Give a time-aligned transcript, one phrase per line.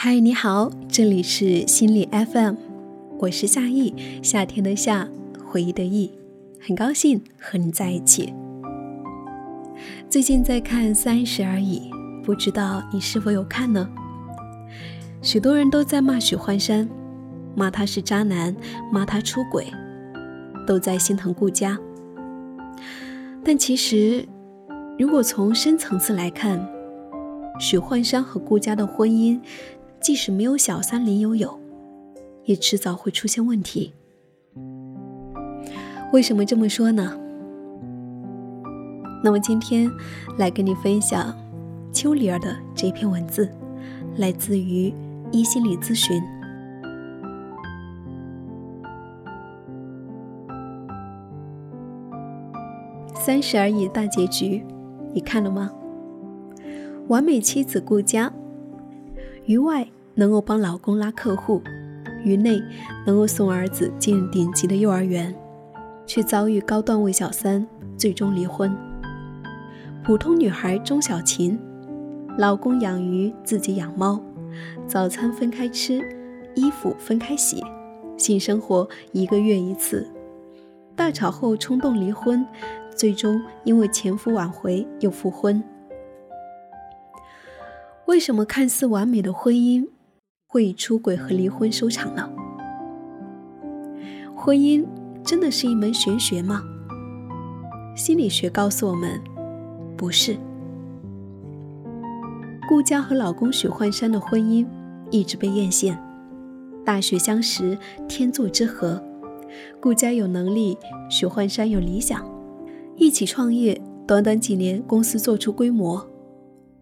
[0.00, 2.54] 嗨，你好，这里是心理 FM，
[3.18, 5.08] 我是夏意，夏天的夏，
[5.44, 6.12] 回忆的忆，
[6.60, 8.32] 很高兴和你在一起。
[10.08, 11.90] 最近在看《三十而已》，
[12.22, 13.88] 不知道你是否有看呢？
[15.20, 16.88] 许多人都在骂许幻山，
[17.56, 18.54] 骂他是渣男，
[18.92, 19.66] 骂他出轨，
[20.64, 21.76] 都在心疼顾佳。
[23.42, 24.24] 但其实，
[24.96, 26.64] 如果从深层次来看，
[27.58, 29.40] 许幻山和顾佳的婚姻。
[30.00, 31.58] 即使没有小三林有有，
[32.44, 33.92] 也迟早会出现问题。
[36.12, 37.18] 为什么这么说呢？
[39.22, 39.90] 那么今天
[40.38, 41.36] 来跟你分享
[41.92, 43.50] 秋里儿的这篇文字，
[44.16, 44.94] 来自于
[45.32, 46.22] 一心理咨询。
[53.14, 54.64] 三十而已大结局，
[55.12, 55.70] 你看了吗？
[57.08, 58.32] 完美妻子顾佳。
[59.44, 59.86] 于外
[60.18, 61.62] 能够帮老公拉客户，
[62.24, 62.60] 于内
[63.06, 65.32] 能够送儿子进顶级的幼儿园，
[66.04, 67.64] 却遭遇高段位小三，
[67.96, 68.76] 最终离婚。
[70.04, 71.56] 普通女孩钟小琴，
[72.36, 74.20] 老公养鱼，自己养猫，
[74.88, 76.02] 早餐分开吃，
[76.56, 77.62] 衣服分开洗，
[78.16, 80.04] 性生活一个月一次。
[80.96, 82.44] 大吵后冲动离婚，
[82.90, 85.62] 最终因为前夫挽回又复婚。
[88.06, 89.86] 为什么看似完美的婚姻
[90.50, 92.26] 会以出轨和离婚收场呢？
[94.34, 94.82] 婚姻
[95.22, 96.62] 真的是一门玄学吗？
[97.94, 99.20] 心理学告诉我们，
[99.94, 100.38] 不是。
[102.66, 104.66] 顾佳和老公许幻山的婚姻
[105.10, 105.94] 一直被艳羡，
[106.82, 107.76] 大学相识，
[108.08, 109.02] 天作之合。
[109.78, 110.78] 顾佳有能力，
[111.10, 112.26] 许幻山有理想，
[112.96, 116.08] 一起创业，短短几年，公司做出规模。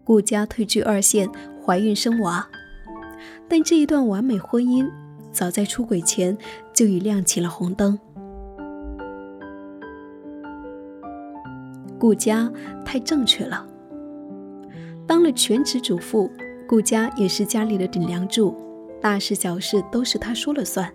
[0.05, 1.29] 顾佳退居二线，
[1.65, 2.47] 怀孕生娃，
[3.47, 4.89] 但这一段完美婚姻
[5.31, 6.37] 早在出轨前
[6.73, 7.97] 就已亮起了红灯。
[11.99, 12.51] 顾家
[12.85, 13.65] 太正确了，
[15.07, 16.29] 当了全职主妇，
[16.67, 18.55] 顾家也是家里的顶梁柱，
[19.01, 20.91] 大事小事都是她说了算。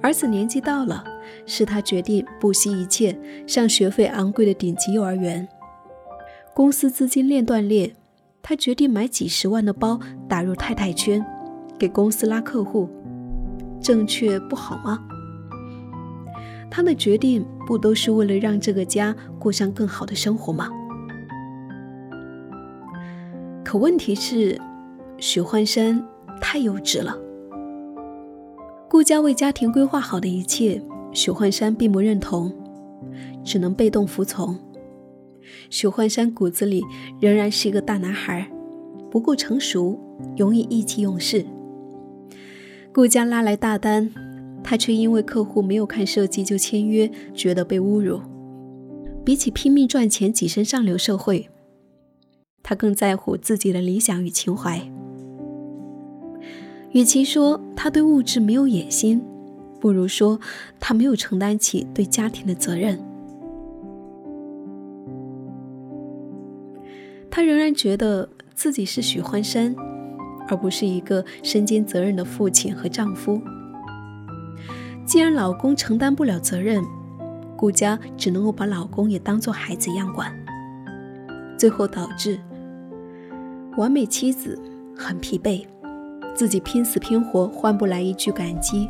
[0.00, 1.04] 儿子年纪到了，
[1.44, 3.16] 是她决定不惜一切
[3.46, 5.46] 上学费昂贵的顶级幼儿园。
[6.54, 7.94] 公司资金链断裂，
[8.42, 9.98] 他决定买几十万的包
[10.28, 11.24] 打入太太圈，
[11.78, 12.88] 给公司拉客户。
[13.80, 14.98] 正确不好吗？
[16.70, 20.68] 他的决定不都是为了让这个家过上更好的生活吗？
[23.64, 24.60] 可问题是，
[25.18, 26.04] 许幻山
[26.40, 27.16] 太幼稚了。
[28.88, 30.82] 顾家为家庭规划好的一切，
[31.12, 32.52] 许幻山并不认同，
[33.44, 34.58] 只能被动服从。
[35.70, 36.82] 许幻山骨子里
[37.20, 38.50] 仍然是一个大男孩，
[39.10, 39.98] 不够成熟，
[40.36, 41.44] 容易意气用事。
[42.92, 44.10] 顾家拉来大单，
[44.62, 48.20] 他却因为客户没有看设计就签约，觉得被侮辱。
[49.24, 51.48] 比起拼命赚钱跻身上流社会，
[52.62, 54.80] 他更在乎自己的理想与情怀。
[56.90, 59.22] 与其说他对物质没有野心，
[59.80, 60.38] 不如说
[60.78, 62.98] 他没有承担起对家庭的责任。
[67.34, 69.74] 他仍然觉得自己是许幻山，
[70.48, 73.40] 而不是一个身兼责任的父亲和丈夫。
[75.06, 76.84] 既然老公承担不了责任，
[77.56, 80.30] 顾家只能够把老公也当做孩子一样管，
[81.58, 82.38] 最后导致
[83.78, 84.60] 完美妻子
[84.94, 85.64] 很疲惫，
[86.34, 88.86] 自己拼死拼活换不来一句感激；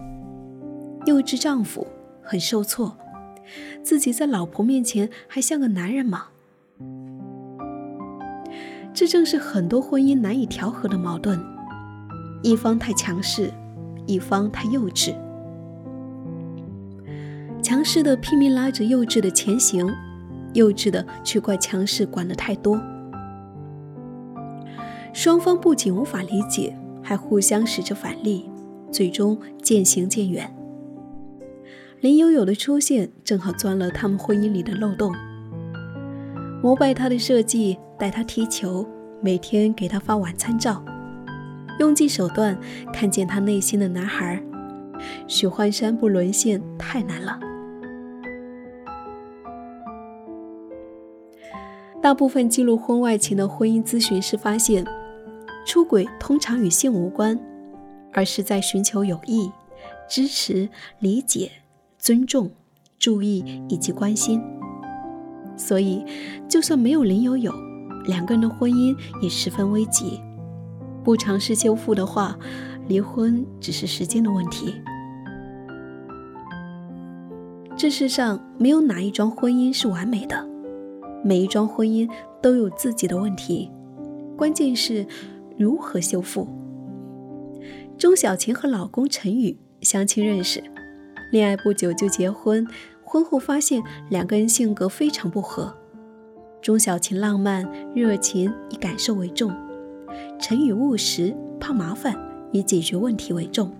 [1.06, 1.86] 幼稚丈夫
[2.20, 2.98] 很受挫，
[3.84, 6.26] 自己在老婆面前还像个男人吗？
[8.94, 11.40] 这正是很多婚姻难以调和的矛盾：
[12.42, 13.50] 一方太强势，
[14.06, 15.14] 一方太幼稚。
[17.62, 19.90] 强势的拼命拉着幼稚的前行，
[20.52, 22.78] 幼稚的却怪强势管得太多。
[25.14, 28.50] 双方不仅无法理解，还互相使着反力，
[28.90, 30.54] 最终渐行渐远。
[32.00, 35.14] 林有有的出现，正好钻了他们婚姻里的漏洞。
[36.62, 38.86] 膜拜他的设计，带他踢球，
[39.20, 40.80] 每天给他发晚餐照，
[41.80, 42.56] 用尽手段
[42.92, 44.40] 看见他内心的男孩。
[45.26, 47.40] 许幻山不沦陷太难了。
[52.00, 54.86] 大部分记录婚外情的婚姻咨询师发现，
[55.66, 57.36] 出轨通常与性无关，
[58.12, 59.50] 而是在寻求友谊、
[60.08, 60.68] 支持、
[61.00, 61.50] 理解、
[61.98, 62.48] 尊重、
[63.00, 64.40] 注意以及关心。
[65.64, 66.04] 所以，
[66.48, 67.52] 就算没有林有有，
[68.06, 70.20] 两个人的婚姻也十分危急。
[71.04, 72.36] 不尝试修复的话，
[72.88, 74.74] 离婚只是时间的问题。
[77.76, 80.44] 这世上没有哪一桩婚姻是完美的，
[81.24, 82.10] 每一桩婚姻
[82.42, 83.70] 都有自己的问题，
[84.36, 85.06] 关键是
[85.56, 86.48] 如何修复。
[87.96, 90.60] 钟小琴和老公陈宇相亲认识，
[91.30, 92.66] 恋爱不久就结婚，
[93.12, 95.76] 婚后发现两个人性格非常不合。
[96.62, 99.50] 钟小琴浪漫热情，以感受为重；
[100.40, 102.16] 陈宇务实怕麻烦，
[102.52, 103.70] 以解决问题为重。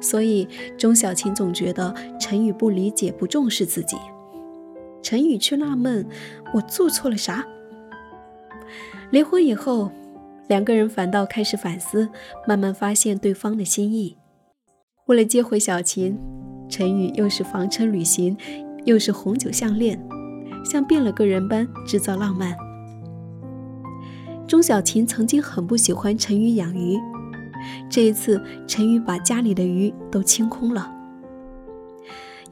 [0.00, 3.96] 所以钟小琴总觉得陈宇不理解、不重视自己。
[5.00, 6.04] 陈宇却纳闷：
[6.52, 7.46] 我做错了啥？
[9.12, 9.92] 离婚以后，
[10.48, 12.08] 两个人反倒开始反思，
[12.44, 14.16] 慢慢发现对方的心意。
[15.06, 16.18] 为了接回小琴，
[16.68, 18.36] 陈宇又是房车旅行，
[18.84, 19.98] 又是红酒项链，
[20.64, 22.56] 像变了个人般制造浪漫。
[24.46, 26.96] 钟小琴曾经很不喜欢陈宇养鱼。
[27.90, 30.92] 这一次，陈宇把家里的鱼都清空了。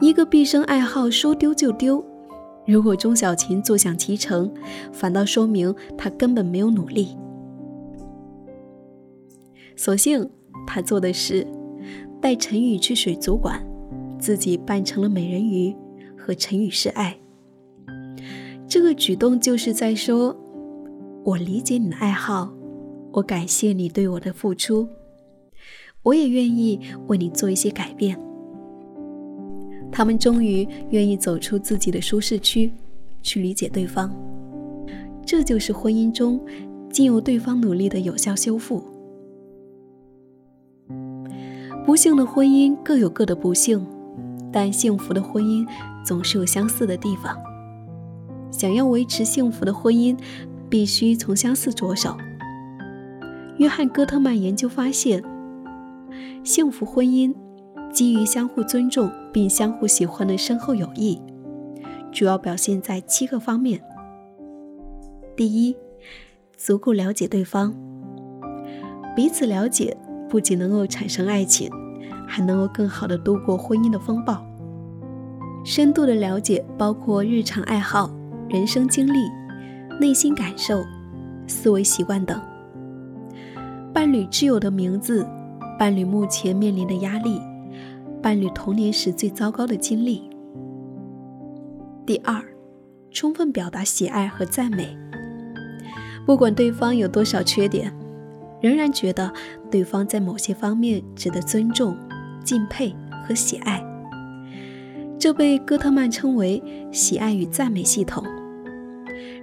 [0.00, 2.04] 一个毕生爱好说丢就丢，
[2.66, 4.52] 如果钟小琴坐享其成，
[4.92, 7.16] 反倒说明她根本没有努力。
[9.76, 10.28] 所幸
[10.66, 11.46] 她做的是
[12.20, 13.64] 带陈宇去水族馆，
[14.24, 15.76] 自己扮成了美人鱼
[16.16, 17.14] 和陈宇示爱。
[18.66, 20.34] 这个举动就是在说
[21.22, 22.50] ：“我理解你的爱好，
[23.12, 24.88] 我感谢你对我的付出。”
[26.02, 28.18] 我也愿意为你做一些改变。
[29.92, 32.72] 他们终于愿意走出自己的舒适区，
[33.22, 34.10] 去理解对方。
[35.26, 36.40] 这就是婚姻中
[36.90, 38.82] 经由对方努力的有效修复。
[41.84, 43.86] 不幸的婚姻各有各的不幸，
[44.54, 45.66] 但幸福的婚姻
[46.04, 47.36] 总是有相似的地方。
[48.52, 50.16] 想要维持幸福的婚姻，
[50.70, 52.16] 必须从相似着手。
[53.58, 55.20] 约翰·戈特曼研究发现。
[56.44, 57.34] 幸福婚姻
[57.90, 61.18] 基于相互尊重并相互喜欢的深厚友谊，
[62.12, 63.80] 主要表现在七个方面。
[65.34, 65.74] 第一，
[66.56, 67.74] 足够了解对方。
[69.16, 69.96] 彼此了解
[70.28, 71.70] 不仅能够产生爱情，
[72.34, 74.44] 还能够更好的度过婚姻的风暴。
[75.64, 78.10] 深度的了解包括日常爱好、
[78.48, 79.20] 人生经历、
[80.00, 80.82] 内心感受、
[81.46, 82.40] 思维习惯等。
[83.92, 85.24] 伴侣挚友的名字。
[85.76, 87.40] 伴侣目前面临的压力，
[88.22, 90.30] 伴侣童年时最糟糕的经历。
[92.06, 92.40] 第二，
[93.10, 94.96] 充分表达喜爱和赞美。
[96.24, 97.92] 不管对方有多少缺点，
[98.60, 99.32] 仍然觉得
[99.68, 101.96] 对方在某些方面值得尊重、
[102.44, 102.94] 敬佩
[103.26, 103.82] 和喜爱。
[105.18, 106.62] 这被戈特曼称为
[106.92, 108.22] “喜爱与赞美系统”。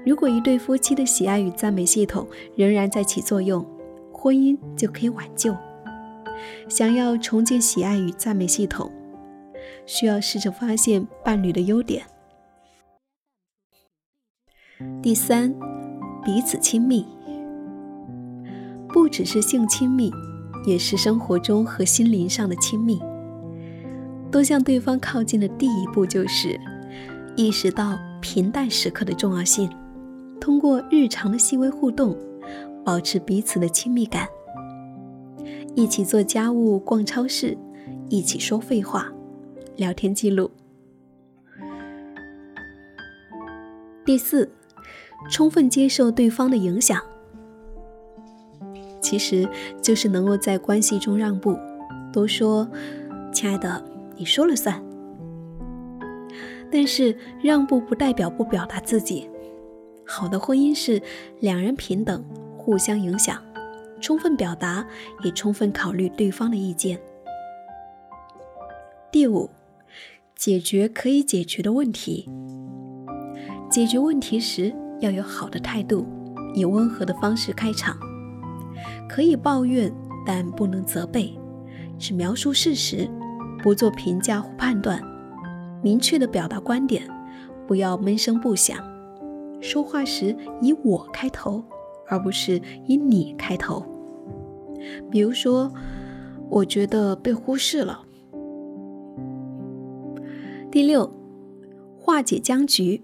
[0.06, 3.65] 如果一对夫妻的喜爱与赞美系统仍然在起作用，
[4.12, 5.56] 婚姻就可以挽救。
[6.68, 8.92] 想要重建喜爱与赞美系统，
[9.86, 12.04] 需要试着发现伴侣的优点。
[15.01, 15.54] 第三，
[16.24, 17.06] 彼此亲密，
[18.88, 20.12] 不只是性亲密，
[20.66, 23.02] 也是生活中和心灵上的亲密。
[24.31, 26.60] 多向对方靠近的第一步，就是
[27.36, 29.69] 意识到平淡时刻的重要性，
[30.40, 32.18] 通过日常的细微互动，
[32.85, 34.28] 保持彼此的亲密感。
[35.76, 37.57] 一起做家务、逛超市，
[38.09, 39.12] 一起说废话、
[39.76, 40.50] 聊天记录。
[44.06, 44.50] 第四，
[45.30, 47.02] 充分接受对方的影响，
[49.11, 49.45] 其实
[49.81, 51.59] 就是能够在关系中让步，
[52.13, 52.65] 都说
[53.33, 53.83] “亲爱的，
[54.15, 54.81] 你说了算”。
[56.71, 57.13] 但是
[57.44, 59.30] 让步不代表不表达自己，
[60.06, 61.01] 好的婚姻是
[61.41, 62.23] 两人平等，
[62.56, 63.37] 互相影响。
[63.99, 64.87] 充分表达，
[65.25, 66.97] 也充分考虑对方的意见。
[69.11, 69.49] 第五，
[70.37, 72.30] 解决可以解决的问题。
[73.69, 76.07] 解决问题时要有好的态度，
[76.56, 77.97] 以温和的方式开场。
[79.07, 79.92] 可以抱怨，
[80.26, 81.38] 但不能责备，
[81.97, 83.09] 只描述事实，
[83.61, 85.02] 不做评价或判断。
[85.83, 87.04] 明确的表达观点，
[87.68, 88.78] 不要闷声不响。
[89.59, 91.64] 说话时以我开头。
[92.11, 93.81] 而不是以你开头。
[95.09, 95.71] 比如说，
[96.50, 98.02] 我觉得被忽视了。
[100.69, 101.09] 第六，
[101.97, 103.02] 化解僵局，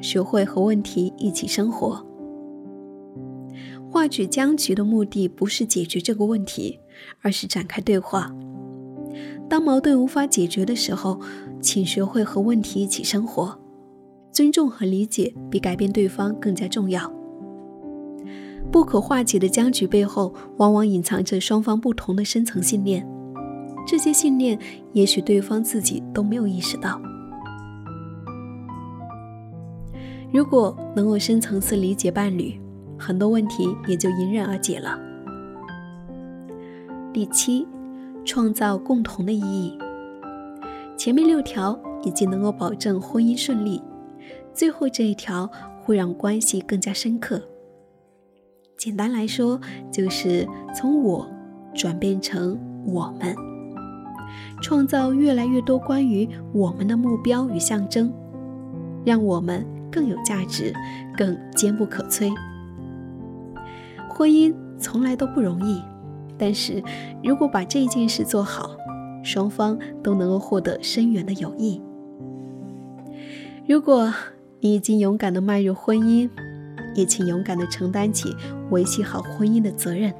[0.00, 2.04] 学会和问题一起生活。
[3.90, 6.78] 化解僵局的目的不是解决这个问题，
[7.22, 8.32] 而是展开对话。
[9.48, 11.20] 当矛盾无法解决的时候，
[11.60, 13.58] 请学会和问题一起生活。
[14.30, 17.12] 尊重和理解比改变对方更加重要。
[18.70, 23.04] 不可化解的僵局背后，往往隐藏着双方不同的深层信念。
[23.84, 24.56] 这些信念，
[24.92, 27.02] 也许对方自己都没有意识到。
[30.32, 32.54] 如果能够深层次理解伴侣，
[33.00, 34.98] 很多问题也就迎刃而解了。
[37.12, 37.66] 第七，
[38.24, 39.76] 创造共同的意义。
[40.96, 43.82] 前面六条已经能够保证婚姻顺利，
[44.52, 45.50] 最后这一条
[45.82, 47.42] 会让关系更加深刻。
[48.76, 49.58] 简单来说，
[49.90, 51.26] 就是从我
[51.74, 53.34] 转变成我们，
[54.62, 58.12] 创造越来越多关于我们的目标与象征，
[59.04, 60.72] 让我们更有价值，
[61.16, 62.30] 更坚不可摧。
[64.20, 65.80] 婚姻从来都不容易，
[66.36, 66.82] 但是
[67.24, 68.72] 如果把这件事做好，
[69.24, 71.80] 双方都能够获得深远的友谊。
[73.66, 74.12] 如果
[74.60, 76.28] 你已经勇敢地迈入婚姻，
[76.94, 78.36] 也请勇敢地承担起
[78.68, 80.12] 维系好婚姻的责任。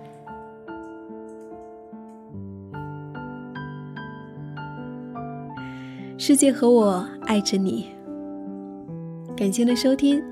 [6.16, 7.88] 世界和我爱着你。
[9.36, 10.22] 感谢的收听。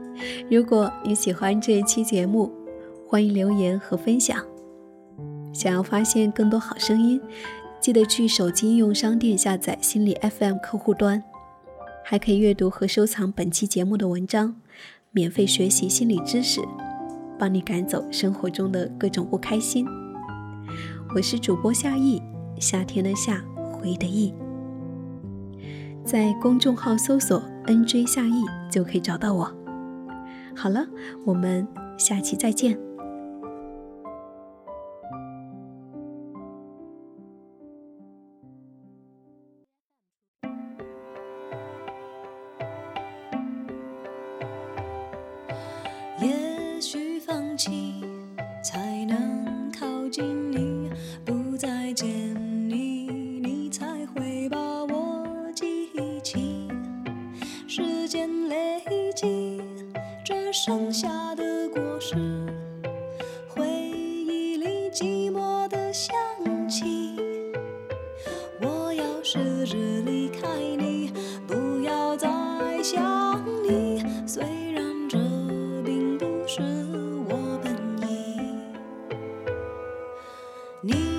[0.50, 2.50] 如果你喜欢这一期节目，
[3.10, 4.44] 欢迎留言和分享。
[5.50, 7.18] 想要发现更多好声音，
[7.80, 11.24] 记得去手机应用商店下载心理 FM 客户端，
[12.04, 14.56] 还可以阅读和收藏本期节目的文章，
[15.10, 16.60] 免费学习心理知识，
[17.38, 19.86] 帮你赶走生活中的各种不开心。
[21.14, 22.22] 我是主播夏意，
[22.60, 24.34] 夏天的夏，回忆的忆，
[26.04, 29.50] 在公众号搜索 “nj 夏意”就可以找到我。
[30.54, 30.86] 好了，
[31.24, 32.87] 我们下期再见。
[80.80, 81.17] 你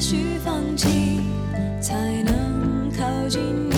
[0.00, 1.20] 许放弃
[1.78, 3.69] 才能靠近